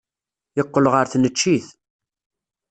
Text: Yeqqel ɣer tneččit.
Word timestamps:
Yeqqel 0.57 0.85
ɣer 0.93 1.05
tneččit. 1.07 1.67